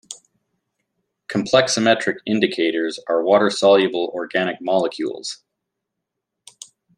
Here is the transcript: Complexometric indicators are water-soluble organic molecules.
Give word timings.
Complexometric 1.29 2.21
indicators 2.25 2.99
are 3.07 3.21
water-soluble 3.21 4.11
organic 4.15 4.59
molecules. 4.59 5.43